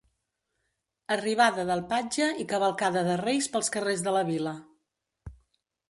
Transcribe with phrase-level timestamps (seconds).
[1.15, 4.59] Arribada del patge i cavalcada de reis pels carrers de la vila.